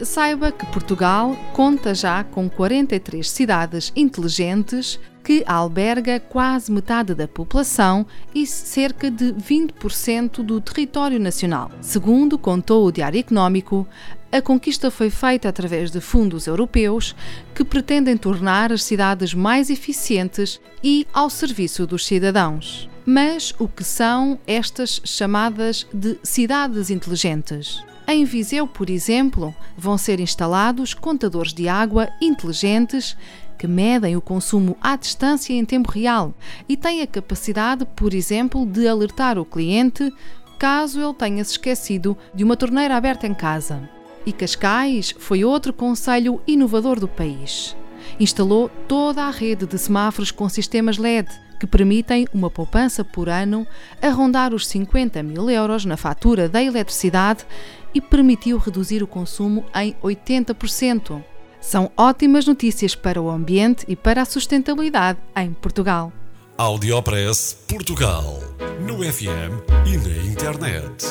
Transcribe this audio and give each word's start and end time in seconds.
Saiba 0.00 0.52
que 0.52 0.64
Portugal 0.66 1.36
conta 1.52 1.92
já 1.92 2.22
com 2.22 2.48
43 2.48 3.28
cidades 3.28 3.92
inteligentes 3.96 4.98
que 5.24 5.42
alberga 5.46 6.20
quase 6.20 6.70
metade 6.70 7.14
da 7.14 7.26
população 7.26 8.06
e 8.34 8.46
cerca 8.46 9.10
de 9.10 9.34
20% 9.34 10.42
do 10.42 10.60
território 10.60 11.18
nacional. 11.18 11.70
Segundo 11.80 12.38
contou 12.38 12.86
o 12.86 12.92
Diário 12.92 13.18
Económico, 13.18 13.86
a 14.30 14.40
conquista 14.40 14.90
foi 14.90 15.10
feita 15.10 15.48
através 15.48 15.90
de 15.90 16.00
fundos 16.00 16.46
europeus 16.46 17.14
que 17.54 17.64
pretendem 17.64 18.16
tornar 18.16 18.72
as 18.72 18.84
cidades 18.84 19.34
mais 19.34 19.68
eficientes 19.68 20.60
e 20.82 21.06
ao 21.12 21.28
serviço 21.28 21.86
dos 21.86 22.06
cidadãos. 22.06 22.88
Mas 23.04 23.52
o 23.58 23.66
que 23.66 23.82
são 23.82 24.38
estas 24.46 25.00
chamadas 25.04 25.86
de 25.92 26.18
cidades 26.22 26.88
inteligentes? 26.88 27.82
Em 28.10 28.24
Viseu, 28.24 28.66
por 28.66 28.88
exemplo, 28.88 29.54
vão 29.76 29.98
ser 29.98 30.18
instalados 30.18 30.94
contadores 30.94 31.52
de 31.52 31.68
água 31.68 32.08
inteligentes 32.22 33.14
que 33.58 33.66
medem 33.66 34.16
o 34.16 34.20
consumo 34.22 34.78
à 34.80 34.96
distância 34.96 35.52
em 35.52 35.62
tempo 35.62 35.92
real 35.92 36.32
e 36.66 36.74
têm 36.74 37.02
a 37.02 37.06
capacidade, 37.06 37.84
por 37.84 38.14
exemplo, 38.14 38.64
de 38.64 38.88
alertar 38.88 39.38
o 39.38 39.44
cliente 39.44 40.10
caso 40.58 41.02
ele 41.02 41.12
tenha 41.12 41.44
se 41.44 41.50
esquecido 41.50 42.16
de 42.34 42.44
uma 42.44 42.56
torneira 42.56 42.96
aberta 42.96 43.26
em 43.26 43.34
casa. 43.34 43.86
E 44.24 44.32
Cascais 44.32 45.14
foi 45.18 45.44
outro 45.44 45.74
conselho 45.74 46.40
inovador 46.46 46.98
do 46.98 47.06
país. 47.06 47.76
Instalou 48.18 48.68
toda 48.86 49.24
a 49.24 49.30
rede 49.30 49.66
de 49.66 49.78
semáforos 49.78 50.30
com 50.30 50.48
sistemas 50.48 50.98
LED 50.98 51.28
que 51.58 51.66
permitem 51.66 52.26
uma 52.32 52.48
poupança 52.48 53.04
por 53.04 53.28
ano 53.28 53.66
a 54.00 54.08
rondar 54.10 54.54
os 54.54 54.66
50 54.66 55.22
mil 55.22 55.50
euros 55.50 55.84
na 55.84 55.96
fatura 55.96 56.48
da 56.48 56.62
eletricidade 56.62 57.44
e 57.92 58.00
permitiu 58.00 58.58
reduzir 58.58 59.02
o 59.02 59.06
consumo 59.06 59.64
em 59.74 59.94
80%. 60.02 61.22
São 61.60 61.90
ótimas 61.96 62.46
notícias 62.46 62.94
para 62.94 63.20
o 63.20 63.28
ambiente 63.28 63.84
e 63.88 63.96
para 63.96 64.22
a 64.22 64.24
sustentabilidade 64.24 65.18
em 65.36 65.52
Portugal. 65.52 66.12
Audiopress 66.56 67.56
Portugal. 67.68 68.40
No 68.80 68.98
FM 69.02 69.62
e 69.86 69.96
na 69.96 70.32
internet. 70.32 71.06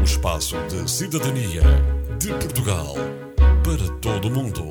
O 0.00 0.04
espaço 0.04 0.56
de 0.68 0.88
cidadania 0.88 1.62
de 2.18 2.28
Portugal 2.34 2.94
para 3.64 3.92
todo 4.00 4.28
o 4.28 4.30
mundo. 4.30 4.70